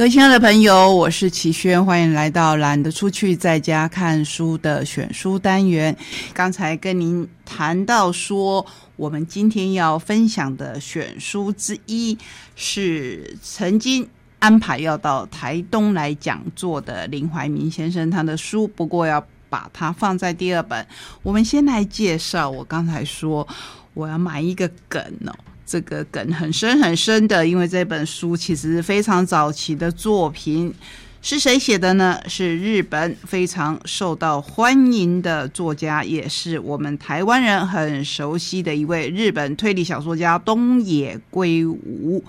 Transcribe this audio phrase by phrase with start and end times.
[0.00, 5.94] 各位亲爱的朋友，我是齐轩，欢迎来到懒得出去在家看书的选书单元。
[6.32, 8.64] 刚才跟您谈到说，
[8.96, 12.16] 我们今天要分享的选书之一
[12.56, 14.08] 是曾经
[14.38, 20.86] 安排要到台东来讲座的林怀民先生他的书，不过要把它放在第二本。
[21.22, 23.46] 我们先来介绍，我刚才说
[23.92, 25.34] 我要买一个梗哦。
[25.70, 30.74] 这个梗很深很深的，因为这本书其实是非常早期的作品，
[31.22, 32.20] 是谁写的呢？
[32.26, 42.24] 是日本非常受到欢迎的作家，也是我们台湾人很熟悉的一位日本推理小说家东野圭吾。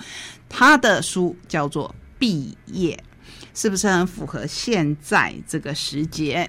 [0.48, 1.90] 他的书叫做
[2.20, 2.96] 《毕业》，
[3.60, 6.48] 是不是很符合现在这个时节？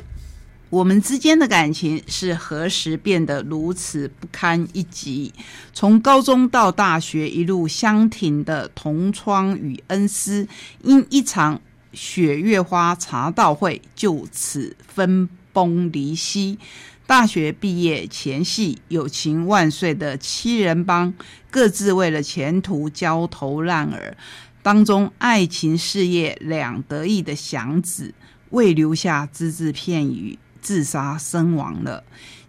[0.73, 5.31] 我们之间的感情是何时变得如此不堪一击？
[5.75, 10.49] 从高中到大学一路相挺的同窗与恩师，
[10.83, 11.61] 因一场
[11.93, 16.59] 雪月花茶道会就此分崩离析。
[17.07, 21.13] 大学毕业前夕，友情万岁的七人帮
[21.51, 24.17] 各自为了前途焦头烂额，
[24.63, 28.15] 当中爱情事业两得意的祥子
[28.49, 30.39] 未留下只字片语。
[30.63, 32.03] 自杀身亡了。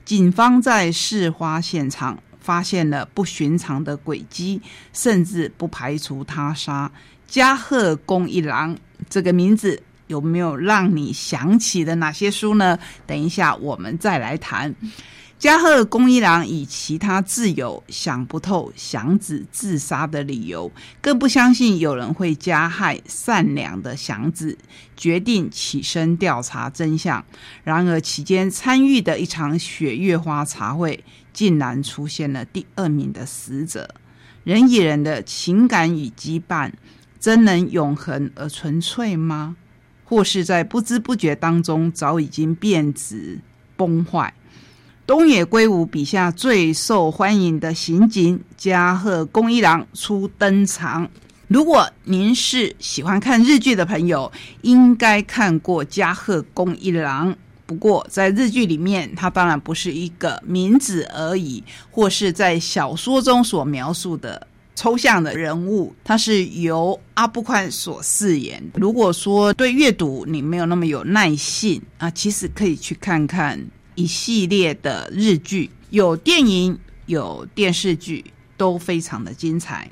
[0.06, 4.62] 警方在事发现场发现了不寻常的轨迹，
[4.94, 6.90] 甚至不排除他杀。
[7.28, 8.78] 加贺恭一郎
[9.10, 12.78] 这个名字有没有让你想起的哪些书呢？
[13.08, 14.76] 等一下我们再来谈。
[15.44, 24.58] 加贺恭一郎以其他挚友想不透祥子自杀的理由，更不相信有人会加害善良的祥子，
[24.96, 27.26] 决定起身调查真相。
[27.66, 33.94] 然而期间参与的一场雪月花茶会，竟然出现了第二名的死者。
[34.46, 36.72] 人与人的情感与羁绊，
[37.20, 39.58] 真能永恒而纯粹吗？
[40.06, 43.42] 或是在不知不觉当中，早已经变质
[43.76, 44.34] 崩坏？
[45.06, 51.10] 东野圭吾笔下最受欢迎的刑警加贺恭一郎初登场。
[51.50, 54.32] 如果您是喜欢看日剧的朋友，
[54.62, 57.36] 应该看过加贺恭一郎。
[57.66, 61.62] 不过在日剧里面，他当然不是一个名字而已，
[61.92, 68.64] 或是在小说中所描述的抽象的人物，他是由阿部宽所饰演。
[68.76, 73.62] 如果说对阅读你没有那么有耐性啊，其实可以去看看。
[73.96, 78.26] 一系列的日剧，有电影，有电视剧，
[78.58, 79.90] 都非常的精彩。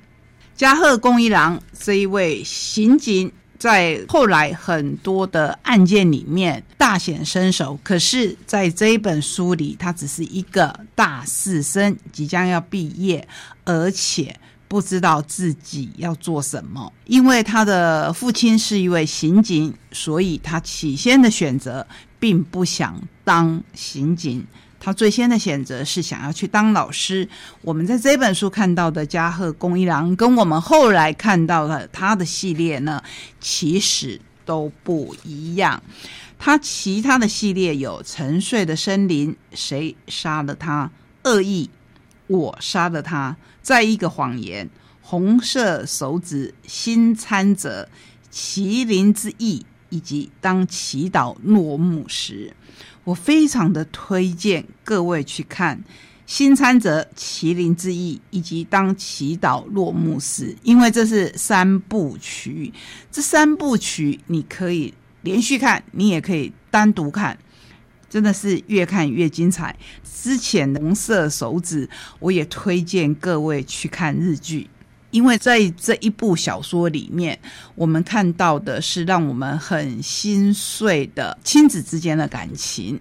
[0.56, 13.28] 加贺恭一郎这一位刑警，在后来很多的案件里面大显身手，可是，在这一本书里，他只是一个大四生，即将要毕业，
[13.66, 14.40] 而且
[14.72, 16.92] 不知道自己要做什么。
[17.06, 21.86] 因为他的父亲是一位刑警，所以他起先的选择。
[22.22, 24.46] 并不想当刑警，
[24.80, 27.28] 他最先的选择是想要去当老师。
[27.64, 33.02] 我们在这本书看到的加贺恭一郎，跟我们后来看到的他的系列呢，
[33.40, 35.82] 其实都不一样。
[36.38, 40.92] 他其他的系列有《沉睡的森林》，谁杀了他？
[41.24, 41.68] 恶意，
[42.32, 43.36] 我杀了他。
[43.62, 44.70] 再一个谎言，
[45.02, 47.88] 红色手指，新参者，
[48.32, 49.66] 麒麟之翼。
[49.94, 52.54] 以及当祈祷落幕时，
[53.04, 55.78] 我非常的推荐各位去看
[56.26, 62.72] 《新参者麒麟之翼》以及当祈祷落幕时，因为这是三部曲。
[63.12, 64.94] 这三部曲你可以
[65.24, 67.38] 连续看，你也可以单独看，
[68.12, 69.76] 真的是越看越精彩。
[70.04, 71.90] 之前红色手指，
[72.20, 74.70] 我也推荐各位去看日剧。
[75.12, 77.38] 因为在这一部小说里面，
[77.76, 83.00] 我们看到的是让我们很心碎的亲子之间的感情。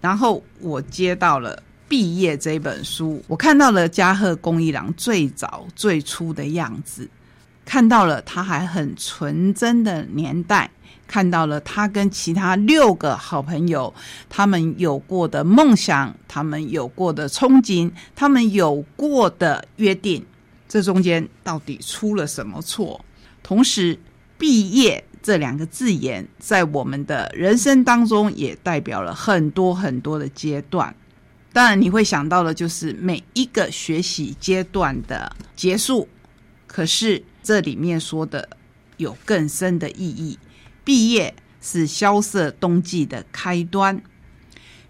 [0.00, 1.56] 然后我接到了
[1.88, 7.06] 《毕业》这本书，我看到了加贺恭一郎最早最初的样子，
[7.64, 10.70] 看到了他还很纯真的年代，
[11.08, 13.92] 看到了他跟其他六个好朋友
[14.28, 20.24] 他们有过的梦想，他们有过的憧憬，他们有过的约定。
[20.68, 23.02] 这中间到底出了什么错？
[23.42, 23.98] 同时
[24.36, 30.94] ，“毕业”这两个字眼在我们的人生当中也代表了很多很多的阶段。
[31.54, 36.06] 当然，你会想到的就是每一个学习阶段的结束。
[36.66, 38.46] 可是，这里面说的
[38.98, 40.38] 有更深的意义：
[40.88, 44.00] 毕业是萧瑟冬季的开端。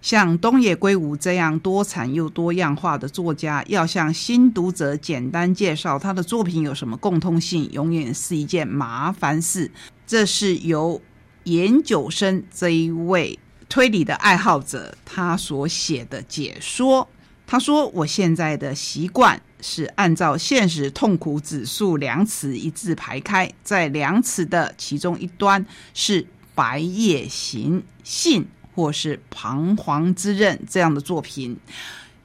[0.00, 9.72] 像东野圭吾这样多产又多样化的作家，要向新读者简单介绍他的作品有什么共通性，永远是一件麻烦事。
[10.06, 11.02] 这是由
[11.42, 13.36] 研究生这一位
[13.68, 17.08] 推理的爱好者他所写的解说。
[17.44, 25.64] 他说：“我现在的习惯是按照现实痛苦指数量词一字排开，在量词的其中一端
[25.94, 31.56] 是白夜行信或是彷徨之刃这样的作品。”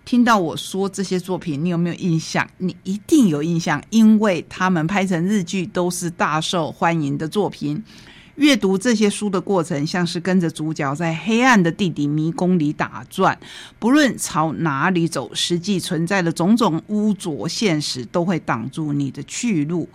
[0.06, 2.45] 听到我说这些作品，你有没有印象？
[2.57, 7.81] 你一定有印象，因为他们拍成日剧都是大受欢迎的作品。
[8.35, 13.38] 阅读这些书的过程，像是跟着主角在黑暗的地底迷宫里打转，
[13.80, 19.88] 不论朝哪里走，实际存在的种种污浊现实都会挡住你的去路。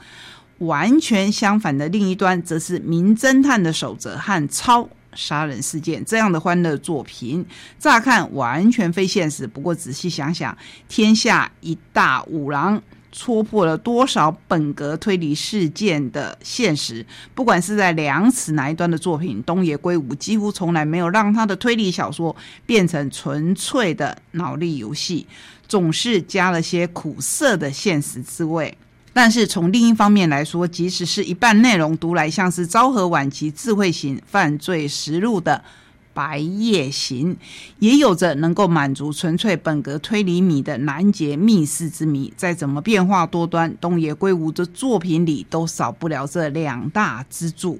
[0.58, 4.88] 完全相反的另一端，则是名侦探的守则和超。
[5.14, 7.44] 杀人事件这样的欢乐作品，
[7.78, 9.46] 乍看完全非现实。
[9.46, 10.56] 不过仔细想想，
[10.86, 17.04] 天下一大五郎戳破了多少本格推理事件的现实。
[17.34, 22.34] 不管是在量尺哪一端的作品，东野圭吾几乎从来没有让他的推理小说
[22.66, 25.26] 变成纯粹的脑力游戏，
[25.66, 28.76] 总是加了些苦涩的现实滋味。
[29.14, 35.60] 但是从另一方面来说，即使是一半内容读来像是昭和晚期智慧型犯罪实录的
[36.18, 37.32] 《白夜行》，
[37.78, 42.32] 也有着能够满足纯粹本格推理迷的难解密室之谜。
[42.36, 47.78] 再怎么变化多端，东野圭吾的作品里都少不了这两大支柱。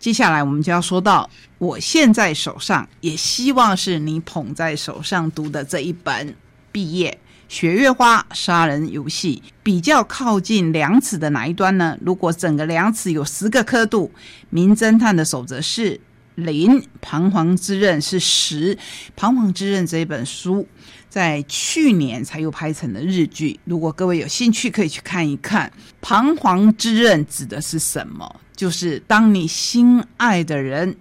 [0.00, 6.30] 接下来我们就要说到，我现在手上也希望是你捧在手上读的这一本
[6.72, 7.12] 《毕业》。
[7.48, 11.96] 雪月花杀人游戏比较靠近量尺的哪一端呢？
[12.02, 14.10] 如果整个量尺有十个刻度，
[14.50, 15.98] 名侦探的守则是
[16.38, 18.76] 零，彷徨之刃是十。
[19.16, 20.66] 彷徨之刃这一本书
[21.08, 25.72] 在去年才又拍成了日剧，如果各位有兴趣，可以去看一看。
[26.00, 28.40] 彷徨之刃指的是什么？
[28.54, 30.96] 就是当你心爱的人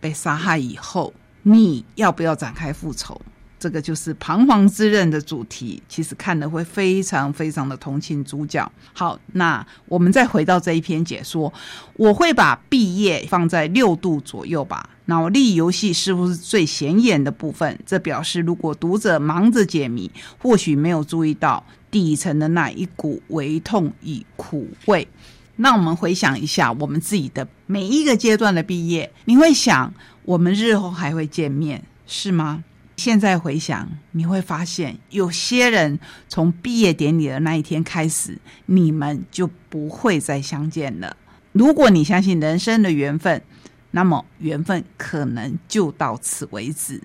[0.00, 1.12] 被杀害以后，
[1.42, 3.20] 你要不要展开复仇？
[3.62, 8.68] 这个就是彷徨之刃的主题，其实看的会非常非常的同情主角。
[8.92, 11.52] 好，那我们再回到这一篇解说，
[11.94, 14.90] 我会把毕业放在六度左右吧。
[15.04, 25.06] 脑力游戏是不是最显眼的部分，这表示如果读者忙着解谜，或许没有注意到底层的那一股微痛与苦味。
[25.54, 29.94] 那我们回想一下我们自己的每一个阶段的毕业，你会想，
[30.24, 32.64] 我们日后还会见面，是吗？
[33.02, 41.16] 现在回想，你会发现，有些人从毕业典礼的那一天开始，你们就不会再相见了。
[41.50, 43.42] 如果你相信人生的缘分，
[43.90, 47.02] 那么缘分可能就到此为止。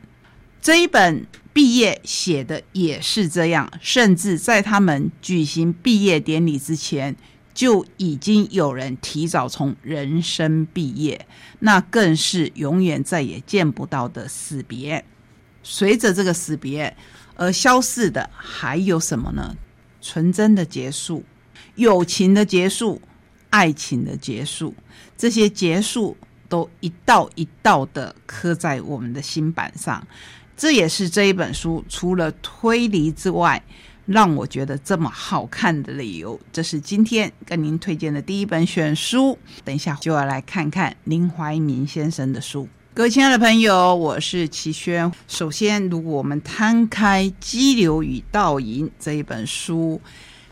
[0.62, 7.16] 这一本毕业写的也是这样，甚至在他们举行毕业典礼之前，
[7.56, 11.26] 就已经有人提早从人生毕业，
[11.62, 15.04] 那更是永远再也见不到的死别。
[15.69, 16.96] 随着这个死别
[17.36, 19.54] 而消逝的还有什么呢？
[20.02, 21.22] 纯真的结束，
[21.75, 23.02] 友情的结束，
[23.50, 24.74] 爱情的结束，
[25.18, 26.16] 这些结束
[26.48, 30.02] 都一道一道的刻在我们的心板上。
[30.56, 33.62] 这也是这一本书除了推理之外，
[34.06, 36.40] 让我觉得这么好看的理由。
[36.54, 39.38] 这是今天跟您推荐的第一本选书。
[39.66, 42.68] 等一下就要来看看林怀民先生的书。
[42.97, 45.11] 各位亲爱的朋友，我是齐轩。
[45.27, 50.01] 首先，如果我们摊开《激流与倒影》这一本书，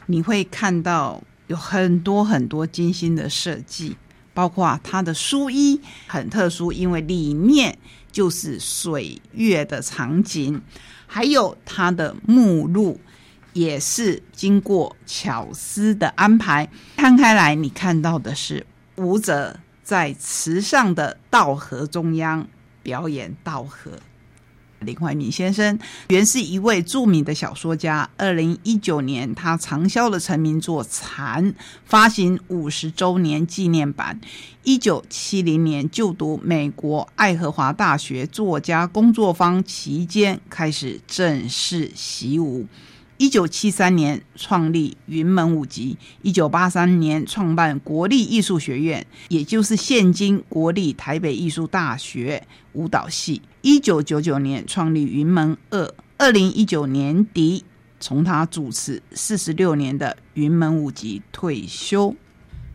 [0.05, 3.97] 你会看到有很多很多精心的设计，
[4.35, 7.75] 包括它的书衣很特殊，因为里面
[8.11, 10.61] 就是水月的场景，
[11.07, 12.99] 还有它的目录
[13.53, 16.69] 也是经过巧思的安排。
[16.95, 18.63] 摊开来，你看到的是
[18.97, 19.59] 舞者。
[19.85, 22.45] 在池上的稻河中央
[22.83, 23.91] 表演稻河。
[24.79, 28.07] 林怀民先生原是一位著名的小说家。
[28.17, 31.53] 二零一九年，他畅销的成名作《蚕》
[31.85, 34.19] 发行五十周年纪念版。
[34.63, 42.67] 一九七零年就读美国爱荷华大学作家工作坊期间，开始正式习武。
[43.17, 53.41] 一九七三年创立云门舞集，一九八三年创办国立艺术学院，也就是现今国立台北艺术大学舞蹈系。
[53.61, 57.63] 一九九九年创立云门二，二零一九年底
[58.01, 62.13] 从他主持四十六年的云门舞集退休。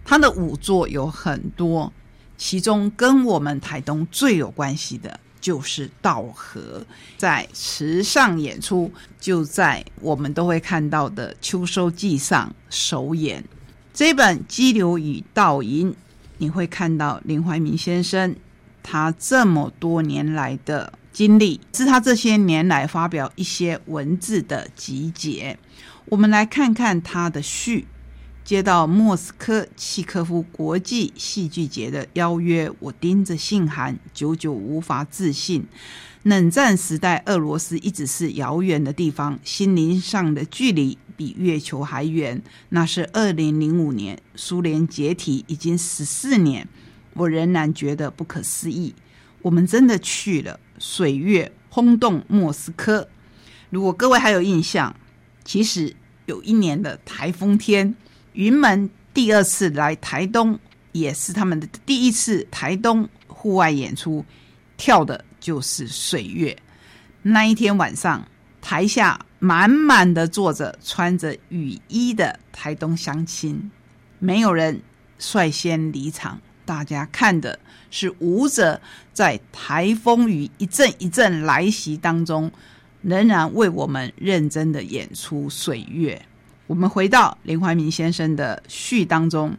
[0.02, 1.92] 他的舞作有很多，
[2.38, 5.20] 其中跟我们台东最有关系的。
[5.40, 6.84] 就是稻荷
[7.16, 13.44] 在池上演出，就在我们都会看到的秋收季上首演。
[13.92, 15.92] 这本《激流与倒影》
[16.38, 18.34] 你会看到林怀民先生
[18.82, 25.58] 他这么多年来的经历，是他这些年来发表一些文字的集结。
[26.06, 27.86] 我们来看看他的序。
[28.44, 35.64] 接到莫斯科契科夫国际戏剧节的邀约，我盯着信函，久久无法置信。
[36.24, 42.42] 冷战时代，俄罗斯一直是遥远的地方，心灵上的距离比月球还远。
[42.70, 46.66] 那是二零零五年，苏联解体已经十四年，
[47.14, 48.94] 我仍然觉得不可思议。
[49.42, 53.08] 我们真的去了，水月轰动莫斯科。
[53.70, 54.94] 如果各位还有印象，
[55.44, 55.94] 其实
[56.26, 57.94] 有一年的台风天。
[58.32, 60.58] 云门第二次来台东，
[60.92, 64.24] 也是他们的第一次台东户外演出，
[64.76, 66.56] 跳的就是水月。
[67.22, 68.26] 那一天晚上，
[68.60, 73.70] 台下满满的坐着穿着雨衣的台东乡亲，
[74.18, 74.80] 没有人
[75.18, 77.58] 率先离场，大家看的
[77.90, 78.80] 是舞者
[79.12, 82.50] 在台风雨一阵一阵来袭当中，
[83.02, 86.22] 仍然为我们认真的演出水月。
[86.70, 89.56] 我们回到林怀民先生的序当中，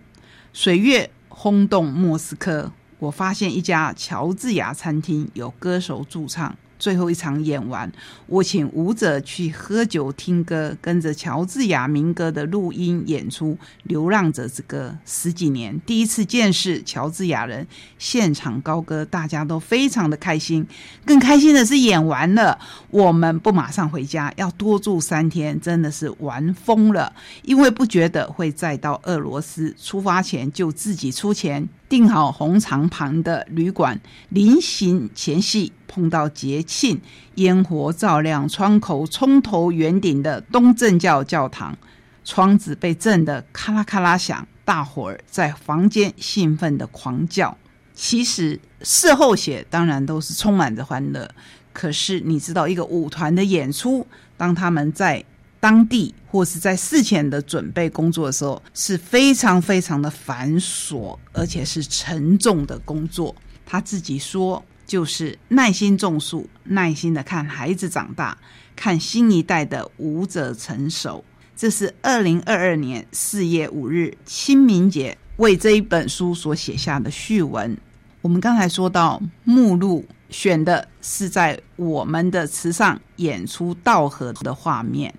[0.54, 2.72] 水月轰动莫斯科。
[3.00, 6.56] 我发现一家乔治亚餐厅有歌手驻唱。
[6.82, 7.90] 最后一场演完，
[8.26, 14.92] 我请舞者去喝酒听歌，跟着乔治亚民歌的录音演出《流浪者之歌》。
[15.06, 17.68] 十几年第一次见识乔治亚人
[18.00, 20.66] 现场高歌，大家都非常的开心。
[21.06, 22.58] 更开心的是演完了，
[22.90, 27.14] 我们不马上回家，要多住三天，真的是玩疯了。
[27.44, 31.70] 因为不觉得会再到俄罗斯，出发前就自己出钱。
[31.92, 37.02] 订好红场旁的旅馆，临行前夕碰到节庆，
[37.36, 41.78] 烟火照亮窗口，冲头圆顶的东正教教堂，
[42.24, 47.58] 窗子被震得咔啦咔啦响，大伙儿在房间兴奋的狂叫。
[47.94, 51.30] 其实事后写当然都是充满着欢乐，
[51.74, 54.08] 可是你知道一个舞团的演出，
[54.38, 55.26] 当他们在。
[55.62, 63.34] 当地或是在事前的准备工作的时候是非常非常的繁琐，而且是沉重的工作。
[63.64, 68.36] 他自己说，就是耐心种树，耐心的看孩子长大，
[68.76, 71.24] 看新一代的舞者成熟。
[71.56, 77.78] 这是二零二二年四月五日清明节为这一本书所写下的序文。
[78.22, 85.14] 我们刚才说到目录选的是在我们的词上演出道河的画面。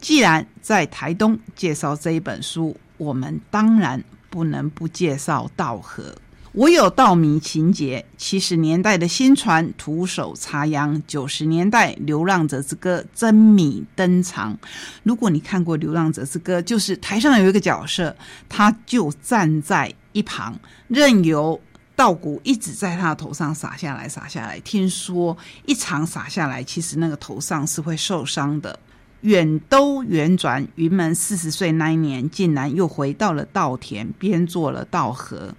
[0.00, 6.14] 既然在台东介绍这一本书，我们当然不能不介绍稻禾。
[6.52, 14.58] 我有稻米情节，七十年代的新传徒手插秧，九十年代《流浪者之歌》真米登场。
[15.02, 18.16] 如果你看过《流浪者之歌》，就是台上有一个角色，
[18.48, 21.60] 他就站在一旁，任由
[21.94, 24.58] 稻谷一直在他的头上洒下来，洒下来。
[24.60, 25.36] 听说
[25.66, 28.76] 一场洒下来，其实那个头上是会受伤的。
[29.22, 35.54] 远兜远转，云门四十岁那一年，竟然又回到了稻田，编做了稻禾。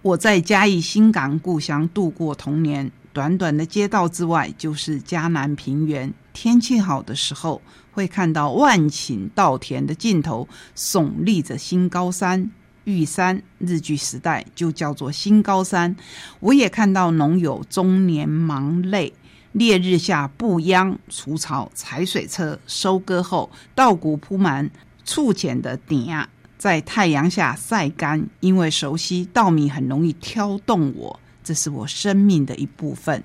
[0.00, 6.14] 我在嘉义新港故乡度过童年，短短的街道之外就是嘉南平原。
[6.32, 7.60] 天气好的时候，
[7.92, 12.50] 会看到万顷稻田的尽头耸立着新高山。
[12.84, 15.96] 玉山日据时代就叫做新高山。
[16.38, 19.12] 我也看到农友中年忙累。
[19.56, 24.70] 烈日下不秧除草踩水车收割后稻谷铺满
[25.02, 28.22] 粗浅的顶啊，在太阳下晒干。
[28.40, 33.24] 因为熟悉稻米很容易挑动我，这是我生命的一部分。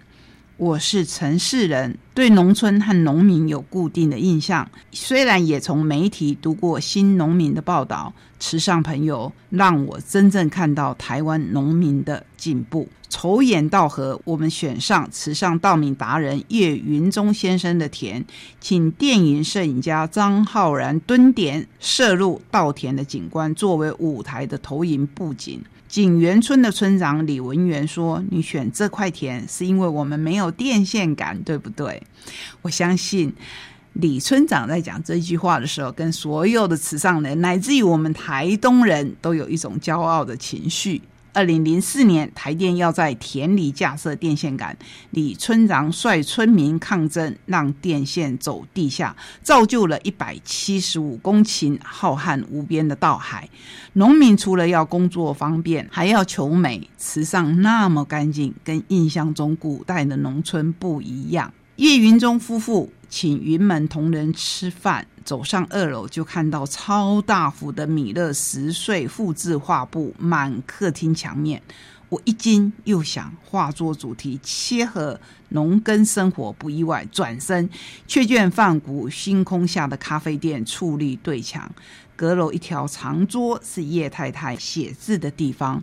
[0.55, 4.69] 我是城市人，对农村和农民有固定的印象。
[4.91, 12.89] 虽然也从媒体读过新农民的报道，池上朋友让我真正看到台湾农民的进步。
[13.09, 18.23] 筹眼稻禾，我们选上池上稻米达人叶云中先生的田，
[18.61, 25.61] 请电影摄影家张浩然蹲点摄入稻田的景观，作为舞台的投影布景。
[25.89, 32.00] 景园村的村长李文元说：“你选这块田是因为我们没有电线杆，对不对？”
[32.61, 33.33] 我相信
[33.93, 41.01] 李村长在讲这句话的时候，跟所有的慈善人，乃至于我们台东人都有一种骄傲的情绪。
[41.33, 44.77] 二零零四年，台电要在田里架设电线杆，
[45.11, 53.49] 李村长率村民抗争，让电线走地下，造就了一百七十五公顷浩瀚无边的稻海。
[53.93, 61.53] 农民除了要工作方便，还要求美，池上那么干净，跟印象中古代的农村不一样。
[61.81, 71.59] 叶云中夫妇请云门同仁吃饭，走上二楼就看到超大幅的米勒十岁复制画布满客厅墙面。
[72.09, 75.19] 我一惊，又想画作主题切合
[75.49, 77.67] 农耕生活不意外，转身
[78.05, 81.73] 却见泛谷星空下的咖啡店矗立对墙，
[82.15, 85.81] 阁楼一条长桌是叶太太写字的地方。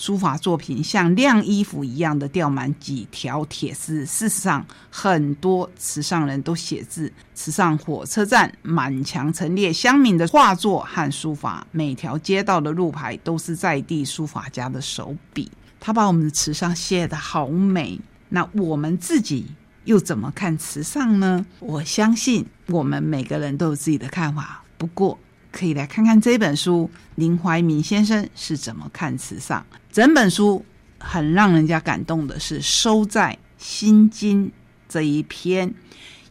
[0.00, 4.06] 书法作品像晾衣服一样的吊满几条铁丝。
[4.06, 7.12] 事实上，很多慈上人都写字。
[7.34, 15.52] 慈上火车站满墙陈列乡民的画作和书法，每条街道的路牌都是在地书法家的手笔。
[15.78, 18.00] 他把我们的池上写得好美。
[18.30, 19.48] 那我们自己
[19.84, 21.44] 又怎么看池上呢？
[21.58, 24.64] 我相信我们每个人都有自己的看法。
[24.78, 25.18] 不过，
[25.52, 29.64] 可以来看看这本书，林怀民先生是怎么看慈上。
[29.90, 30.64] 整本书
[30.98, 34.46] 很让人家感动的是收在《心经》
[34.88, 35.74] 这一篇，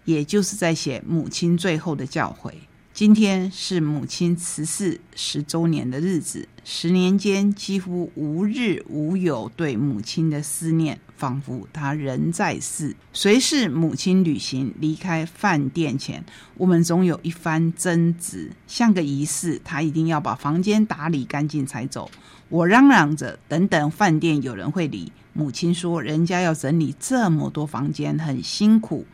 [0.06, 2.54] 也就是在写母亲最后的教诲。
[2.94, 12.96] 今天是母亲辞世十周年的日子，十年间几乎无日无有对母亲的思念，仿佛他仍在世。
[13.12, 16.24] 随是母亲旅行离开饭店前，
[16.56, 22.10] 我们总有一番争执，像个仪式，他一定要把房间打理干净才走。
[22.48, 29.06] 我嚷嚷着：“等等，饭店有人会理。”母亲说：“人家要整理这么多房间，很辛苦，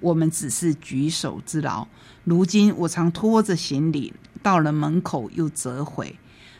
[0.00, 1.86] 我们只是举手之劳。”
[2.24, 6.16] 如今我常拖着行李到了门口又折回，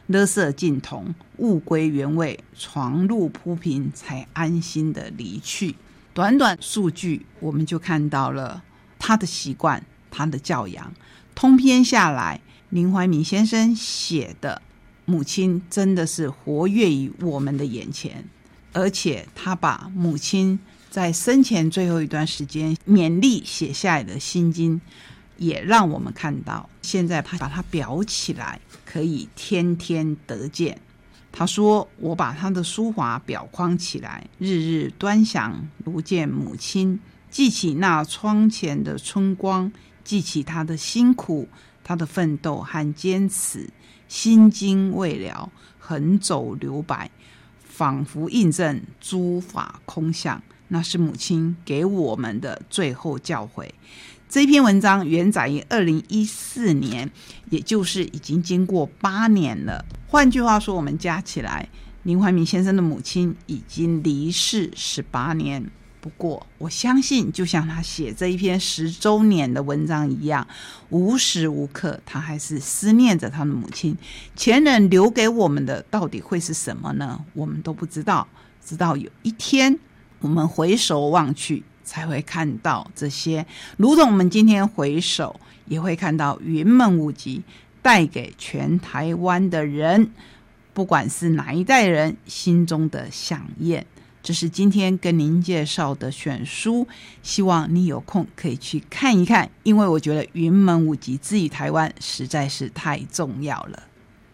[0.09, 5.77] 勒色尽同，物归原位，床褥铺平，才安心的离去。
[6.13, 8.63] 短短数句，我们就看到了
[8.99, 10.93] 他的习惯，他的教养。
[11.35, 14.61] 通篇下来，林怀民先生写的
[15.07, 18.25] 母亲真的是活跃于我们的眼前，
[18.73, 20.59] 而且他把母亲
[20.91, 24.79] 在生前最后一段时间勉励写下来的心经。
[25.43, 30.79] 也让我们看到，现在他把它裱起来，可以天天得见。
[31.33, 37.01] 他说：“我把他的书法裱框起来，日日端详，如见母亲。
[37.31, 39.73] 记起那窗前的春光，
[40.05, 41.49] 记起他的辛苦，
[41.83, 43.69] 他的奋斗和坚持。
[44.07, 47.11] 心经未了，横走留白，
[47.65, 50.41] 仿佛印证诸法空相。
[50.69, 53.71] 那是母亲给我们的最后教诲。”
[54.33, 57.11] 这篇文章原载于二零一四年，
[57.51, 59.85] 也就是已经经过八年了。
[60.09, 61.69] 换句话说，我们加起来，
[62.05, 65.71] 林怀民先生的母亲已经离世十八年。
[66.01, 70.49] 不过，我相信，就像他写这一篇十周年的文章一样，
[70.89, 73.95] 无时无刻他还是思念着他的母亲。
[74.35, 77.23] 前人留给我们的到底会是什么呢？
[77.35, 78.27] 我们都不知道。
[78.65, 79.79] 直到有一天，
[80.21, 81.63] 我们回首望去。
[81.85, 87.43] 才会看到这些，如同我们今天回首，也会看到云门舞集
[87.81, 90.11] 带给全台湾的人，
[90.73, 93.87] 不管是哪一代人心中的想念。
[94.23, 96.87] 这是今天跟您介绍的选书，
[97.25, 103.83] 希望你有空可以去看一看，因为我觉得云门舞集自己台湾实在是太重要了。